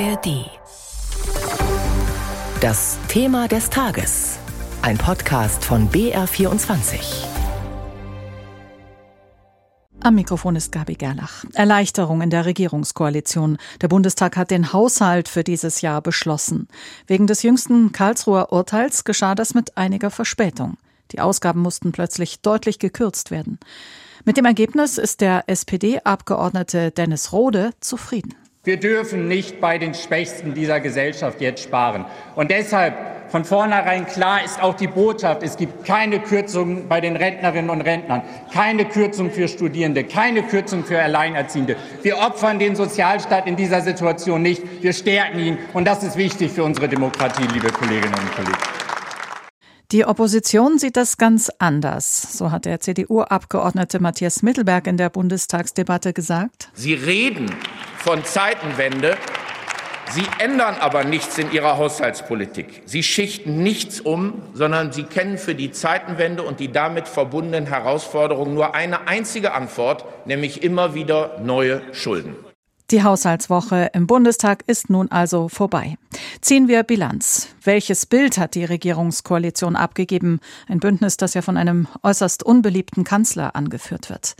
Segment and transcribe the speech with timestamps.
[0.00, 0.50] ARD.
[2.60, 4.38] Das Thema des Tages.
[4.82, 7.26] Ein Podcast von BR24.
[10.00, 11.44] Am Mikrofon ist Gabi Gerlach.
[11.52, 13.58] Erleichterung in der Regierungskoalition.
[13.82, 16.66] Der Bundestag hat den Haushalt für dieses Jahr beschlossen.
[17.06, 20.76] Wegen des jüngsten Karlsruher Urteils geschah das mit einiger Verspätung.
[21.12, 23.60] Die Ausgaben mussten plötzlich deutlich gekürzt werden.
[24.24, 28.34] Mit dem Ergebnis ist der SPD-Abgeordnete Dennis Rode zufrieden.
[28.64, 32.06] Wir dürfen nicht bei den Schwächsten dieser Gesellschaft jetzt sparen.
[32.34, 32.94] Und deshalb
[33.28, 37.82] von vornherein klar ist auch die Botschaft, es gibt keine Kürzungen bei den Rentnerinnen und
[37.82, 38.22] Rentnern,
[38.54, 41.76] keine Kürzung für Studierende, keine Kürzung für Alleinerziehende.
[42.00, 45.58] Wir opfern den Sozialstaat in dieser Situation nicht, wir stärken ihn.
[45.74, 48.73] Und das ist wichtig für unsere Demokratie, liebe Kolleginnen und Kollegen.
[49.94, 56.12] Die Opposition sieht das ganz anders, so hat der CDU-Abgeordnete Matthias Mittelberg in der Bundestagsdebatte
[56.12, 56.68] gesagt.
[56.74, 57.48] Sie reden
[57.98, 59.16] von Zeitenwende,
[60.10, 62.82] Sie ändern aber nichts in Ihrer Haushaltspolitik.
[62.86, 68.52] Sie schichten nichts um, sondern Sie kennen für die Zeitenwende und die damit verbundenen Herausforderungen
[68.52, 72.34] nur eine einzige Antwort, nämlich immer wieder neue Schulden.
[72.90, 75.96] Die Haushaltswoche im Bundestag ist nun also vorbei.
[76.42, 77.48] Ziehen wir Bilanz.
[77.62, 80.38] Welches Bild hat die Regierungskoalition abgegeben?
[80.68, 84.36] Ein Bündnis, das ja von einem äußerst unbeliebten Kanzler angeführt wird.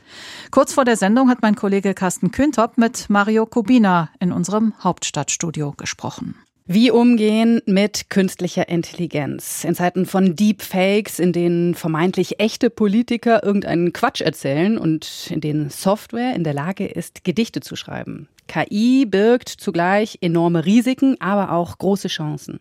[0.51, 5.73] Kurz vor der Sendung hat mein Kollege Carsten Kühntop mit Mario Kubina in unserem Hauptstadtstudio
[5.73, 6.35] gesprochen.
[6.67, 9.65] Wie umgehen mit künstlicher Intelligenz?
[9.65, 15.69] In Zeiten von Deepfakes, in denen vermeintlich echte Politiker irgendeinen Quatsch erzählen und in denen
[15.69, 18.29] Software in der Lage ist, Gedichte zu schreiben.
[18.47, 22.61] KI birgt zugleich enorme Risiken, aber auch große Chancen.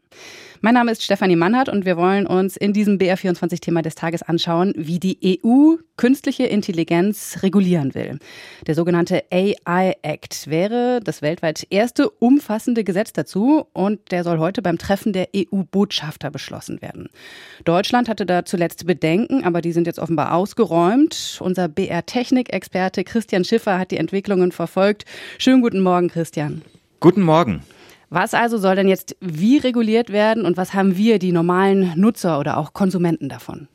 [0.65, 4.73] Mein Name ist Stefanie Mannhardt und wir wollen uns in diesem BR24-Thema des Tages anschauen,
[4.77, 8.17] wie die EU künstliche Intelligenz regulieren will.
[8.65, 14.61] Der sogenannte AI Act wäre das weltweit erste umfassende Gesetz dazu und der soll heute
[14.61, 17.09] beim Treffen der EU-Botschafter beschlossen werden.
[17.65, 21.39] Deutschland hatte da zuletzt Bedenken, aber die sind jetzt offenbar ausgeräumt.
[21.41, 25.03] Unser BR-Technik-Experte Christian Schiffer hat die Entwicklungen verfolgt.
[25.39, 26.61] Schönen guten Morgen, Christian.
[27.01, 27.63] Guten Morgen.
[28.13, 32.37] Was also soll denn jetzt wie reguliert werden und was haben wir, die normalen Nutzer
[32.37, 33.67] oder auch Konsumenten davon?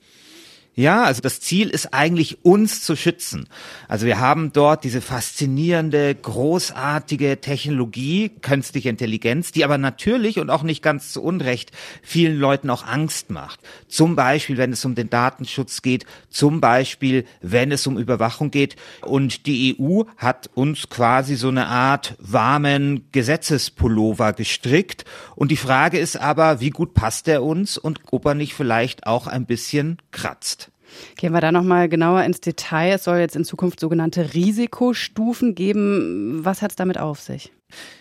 [0.78, 3.48] Ja, also das Ziel ist eigentlich uns zu schützen.
[3.88, 10.62] Also wir haben dort diese faszinierende, großartige Technologie, künstliche Intelligenz, die aber natürlich und auch
[10.62, 13.58] nicht ganz zu Unrecht vielen Leuten auch Angst macht.
[13.88, 18.76] Zum Beispiel, wenn es um den Datenschutz geht, zum Beispiel, wenn es um Überwachung geht.
[19.00, 25.04] Und die EU hat uns quasi so eine Art warmen Gesetzespullover gestrickt.
[25.34, 29.08] Und die Frage ist aber, wie gut passt er uns und ob er nicht vielleicht
[29.08, 30.67] auch ein bisschen kratzt.
[31.16, 32.94] Gehen wir da nochmal genauer ins Detail.
[32.94, 36.44] Es soll jetzt in Zukunft sogenannte Risikostufen geben.
[36.44, 37.52] Was hat es damit auf sich?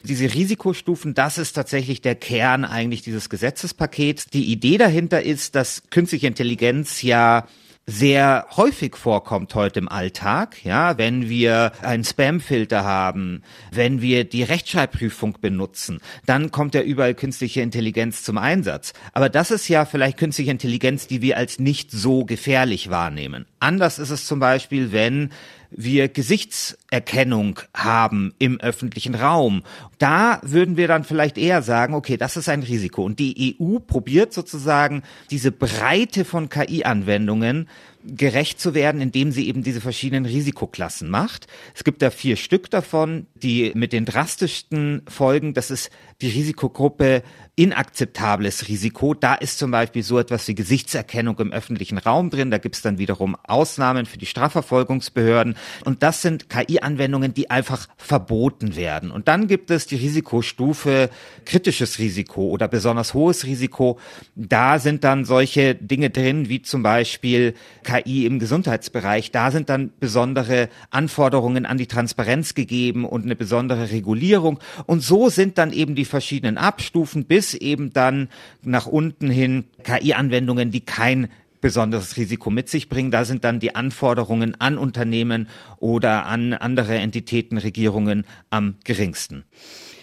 [0.04, 4.28] Diese Risikostufen, das ist tatsächlich der Kern eigentlich dieses Gesetzespakets.
[4.28, 7.48] Die Idee dahinter ist, dass künstliche Intelligenz ja
[7.90, 14.44] sehr häufig vorkommt heute im Alltag, ja, wenn wir einen Spamfilter haben, wenn wir die
[14.44, 18.92] Rechtschreibprüfung benutzen, dann kommt ja überall künstliche Intelligenz zum Einsatz.
[19.14, 23.46] Aber das ist ja vielleicht künstliche Intelligenz, die wir als nicht so gefährlich wahrnehmen.
[23.60, 25.32] Anders ist es zum Beispiel, wenn
[25.72, 29.64] wir Gesichtserkennung haben im öffentlichen Raum.
[29.98, 33.04] Da würden wir dann vielleicht eher sagen, okay, das ist ein Risiko.
[33.04, 37.68] Und die EU probiert sozusagen diese Breite von KI-Anwendungen
[38.08, 41.48] gerecht zu werden, indem sie eben diese verschiedenen Risikoklassen macht.
[41.76, 45.90] Es gibt da vier Stück davon, die mit den drastischsten Folgen, das ist
[46.22, 47.22] die Risikogruppe
[47.56, 49.14] inakzeptables Risiko.
[49.14, 52.52] Da ist zum Beispiel so etwas wie Gesichtserkennung im öffentlichen Raum drin.
[52.52, 55.56] Da gibt es dann wiederum Ausnahmen für die Strafverfolgungsbehörden.
[55.84, 59.12] Und das sind KI-Anwendungen, die einfach verboten werden.
[59.12, 61.10] Und dann gibt es die Risikostufe
[61.46, 64.00] kritisches Risiko oder besonders hohes Risiko.
[64.36, 69.32] Da sind dann solche Dinge drin, wie zum Beispiel KI im Gesundheitsbereich.
[69.32, 74.60] Da sind dann besondere Anforderungen an die Transparenz gegeben und eine besondere Regulierung.
[74.86, 78.30] Und so sind dann eben die verschiedenen Abstufen bis eben dann
[78.64, 81.30] nach unten hin KI-Anwendungen, die kein
[81.62, 83.12] besonderes Risiko mit sich bringen.
[83.12, 85.48] Da sind dann die Anforderungen an Unternehmen
[85.80, 89.44] oder an andere Entitäten, Regierungen am geringsten.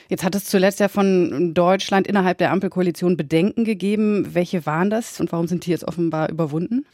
[0.09, 4.35] Jetzt hat es zuletzt ja von Deutschland innerhalb der Ampelkoalition Bedenken gegeben.
[4.35, 6.85] Welche waren das und warum sind die jetzt offenbar überwunden?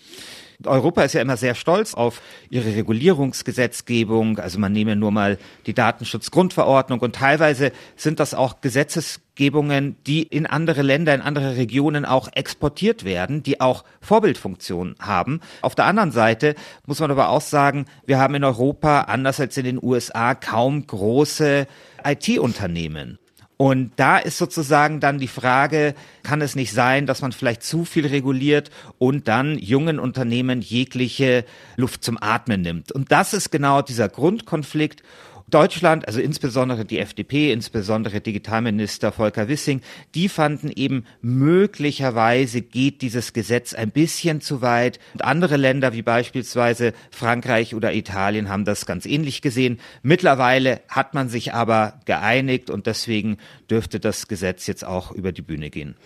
[0.65, 2.21] Europa ist ja immer sehr stolz auf
[2.51, 4.39] ihre Regulierungsgesetzgebung.
[4.39, 10.47] Also man nehme nur mal die Datenschutzgrundverordnung und teilweise sind das auch Gesetzesgebungen, die in
[10.47, 15.41] andere Länder, in andere Regionen auch exportiert werden, die auch Vorbildfunktion haben.
[15.63, 16.55] Auf der anderen Seite
[16.87, 20.87] muss man aber auch sagen, wir haben in Europa, anders als in den USA, kaum
[20.87, 21.67] große
[22.05, 23.20] IT-Unternehmen.
[23.61, 27.85] Und da ist sozusagen dann die Frage, kann es nicht sein, dass man vielleicht zu
[27.85, 31.45] viel reguliert und dann jungen Unternehmen jegliche
[31.77, 32.91] Luft zum Atmen nimmt?
[32.91, 35.03] Und das ist genau dieser Grundkonflikt.
[35.51, 39.83] Deutschland, also insbesondere die FDP, insbesondere Digitalminister Volker Wissing,
[40.15, 44.99] die fanden eben möglicherweise geht dieses Gesetz ein bisschen zu weit.
[45.15, 49.81] Und andere Länder wie beispielsweise Frankreich oder Italien haben das ganz ähnlich gesehen.
[50.03, 53.39] Mittlerweile hat man sich aber geeinigt und deswegen
[53.69, 55.97] dürfte das Gesetz jetzt auch über die Bühne gehen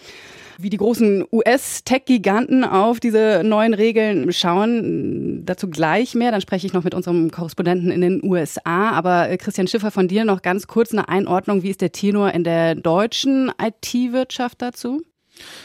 [0.59, 5.45] wie die großen US-Tech-Giganten auf diese neuen Regeln schauen.
[5.45, 6.31] Dazu gleich mehr.
[6.31, 8.91] Dann spreche ich noch mit unserem Korrespondenten in den USA.
[8.91, 11.63] Aber äh, Christian Schiffer von dir noch ganz kurz eine Einordnung.
[11.63, 15.03] Wie ist der Tenor in der deutschen IT-Wirtschaft dazu?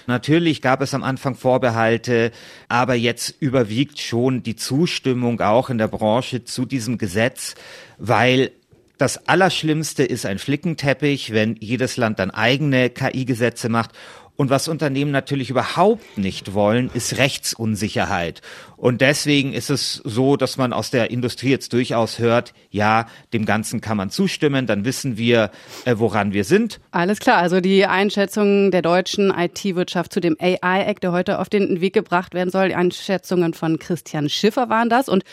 [0.07, 2.31] Natürlich gab es am Anfang Vorbehalte,
[2.67, 7.53] aber jetzt überwiegt schon die Zustimmung auch in der Branche zu diesem Gesetz,
[7.99, 8.51] weil
[8.97, 13.91] das Allerschlimmste ist ein Flickenteppich, wenn jedes Land dann eigene KI-Gesetze macht.
[14.39, 18.41] Und was Unternehmen natürlich überhaupt nicht wollen, ist Rechtsunsicherheit.
[18.77, 23.43] Und deswegen ist es so, dass man aus der Industrie jetzt durchaus hört, ja, dem
[23.43, 25.51] Ganzen kann man zustimmen, dann wissen wir,
[25.83, 26.79] äh, woran wir sind.
[26.91, 31.81] Alles klar, also die Einschätzungen der deutschen IT-Wirtschaft zu dem AI-Act, der heute auf den
[31.81, 35.09] Weg gebracht werden soll, die Einschätzungen von Christian Schiffer waren das.
[35.09, 35.25] Und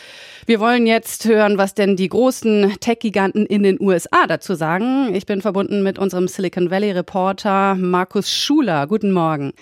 [0.45, 5.15] wir wollen jetzt hören, was denn die großen Tech-Giganten in den USA dazu sagen.
[5.15, 8.87] Ich bin verbunden mit unserem Silicon Valley-Reporter Markus Schuler.
[8.87, 9.53] Guten Morgen.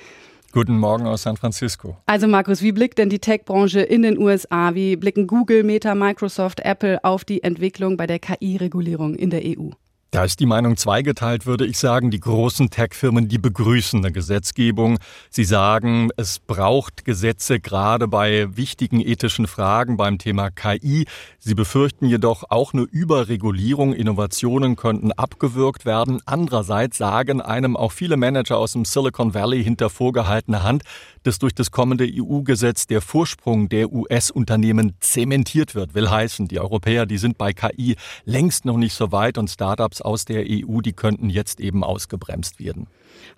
[0.51, 1.97] Guten Morgen aus San Francisco.
[2.05, 4.73] Also Markus, wie blickt denn die Tech-Branche in den USA?
[4.73, 9.71] Wie blicken Google, Meta, Microsoft, Apple auf die Entwicklung bei der KI-Regulierung in der EU?
[10.15, 12.09] Da ist die Meinung zweigeteilt, würde ich sagen.
[12.09, 14.97] Die großen Tech-Firmen, die begrüßen eine Gesetzgebung.
[15.29, 21.05] Sie sagen, es braucht Gesetze gerade bei wichtigen ethischen Fragen beim Thema KI.
[21.37, 23.91] Sie befürchten jedoch auch eine Überregulierung.
[23.91, 26.21] Innovationen könnten abgewürgt werden.
[26.25, 30.83] Andererseits sagen einem auch viele Manager aus dem Silicon Valley hinter vorgehaltener Hand,
[31.25, 35.95] dass durch das kommende EU-Gesetz der Vorsprung der US-Unternehmen zementiert wird.
[35.95, 37.95] Will heißen, die Europäer, die sind bei KI
[38.25, 42.59] längst noch nicht so weit und Startups aus der EU, die könnten jetzt eben ausgebremst
[42.59, 42.87] werden.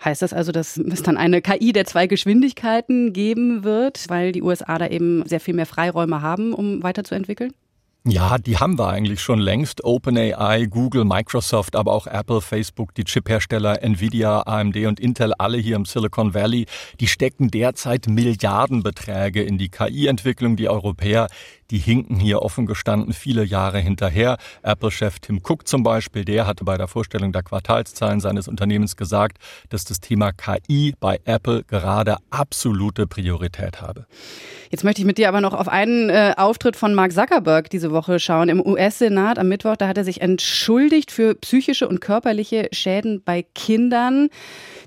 [0.04, 4.42] Heißt das also, dass es dann eine KI der zwei Geschwindigkeiten geben wird, weil die
[4.42, 7.52] USA da eben sehr viel mehr Freiräume haben, um weiterzuentwickeln?
[8.06, 9.84] Ja, die haben wir eigentlich schon längst.
[9.84, 15.76] OpenAI, Google, Microsoft, aber auch Apple, Facebook, die Chiphersteller Nvidia, AMD und Intel, alle hier
[15.76, 16.66] im Silicon Valley,
[17.00, 20.56] die stecken derzeit Milliardenbeträge in die KI-Entwicklung.
[20.56, 21.28] Die Europäer,
[21.70, 24.38] die hinken hier offen gestanden viele Jahre hinterher.
[24.62, 29.38] Apple-Chef Tim Cook zum Beispiel, der hatte bei der Vorstellung der Quartalszahlen seines Unternehmens gesagt,
[29.68, 34.06] dass das Thema KI bei Apple gerade absolute Priorität habe.
[34.70, 37.90] Jetzt möchte ich mit dir aber noch auf einen äh, Auftritt von Mark Zuckerberg diese
[37.90, 38.48] Woche schauen.
[38.48, 43.44] Im US-Senat am Mittwoch, da hat er sich entschuldigt für psychische und körperliche Schäden bei
[43.54, 44.28] Kindern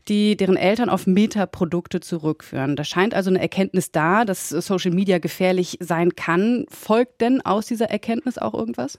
[0.08, 2.76] die deren Eltern auf Metaprodukte zurückführen.
[2.76, 6.66] Da scheint also eine Erkenntnis da, dass Social Media gefährlich sein kann.
[6.72, 8.98] Folgt denn aus dieser Erkenntnis auch irgendwas?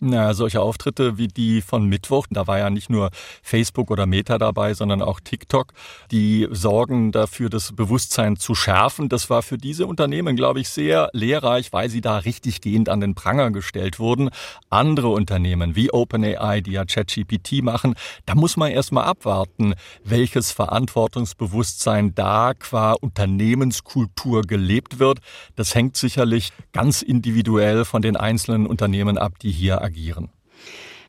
[0.00, 3.10] Na, solche Auftritte wie die von Mittwoch, da war ja nicht nur
[3.42, 5.72] Facebook oder Meta dabei, sondern auch TikTok,
[6.10, 9.08] die sorgen dafür, das Bewusstsein zu schärfen.
[9.08, 13.00] Das war für diese Unternehmen, glaube ich, sehr lehrreich, weil sie da richtig gehend an
[13.00, 14.30] den Pranger gestellt wurden.
[14.68, 17.94] Andere Unternehmen wie OpenAI, die ja ChatGPT machen,
[18.26, 25.20] da muss man erstmal abwarten, welches Verantwortungsbewusstsein da qua Unternehmenskultur gelebt wird.
[25.54, 30.30] Das hängt sicherlich ganz individuell von den einzelnen Unternehmen ab, die hier agieren.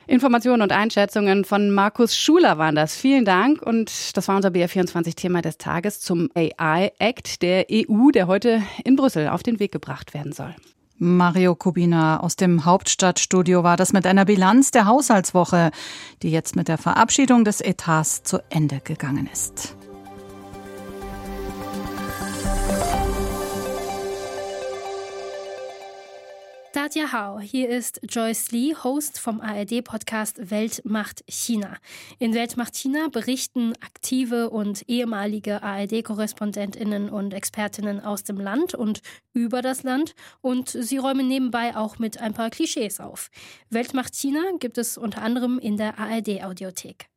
[0.07, 2.95] Informationen und Einschätzungen von Markus Schuler waren das.
[2.95, 3.61] Vielen Dank.
[3.61, 9.29] Und das war unser BR24-Thema des Tages zum AI-Act der EU, der heute in Brüssel
[9.29, 10.53] auf den Weg gebracht werden soll.
[10.97, 15.71] Mario Kubina aus dem Hauptstadtstudio war das mit einer Bilanz der Haushaltswoche,
[16.21, 19.75] die jetzt mit der Verabschiedung des Etats zu Ende gegangen ist.
[26.75, 27.39] Nadja Hau.
[27.39, 31.77] Hier ist Joyce Lee, Host vom ARD-Podcast Welt macht China.
[32.19, 39.01] In Welt macht China berichten aktive und ehemalige ARD-KorrespondentInnen und Expertinnen aus dem Land und
[39.31, 43.29] über das Land und sie räumen nebenbei auch mit ein paar Klischees auf.
[43.69, 47.07] Welt macht China gibt es unter anderem in der ARD-Audiothek.